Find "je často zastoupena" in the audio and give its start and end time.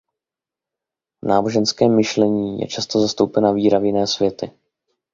2.59-3.51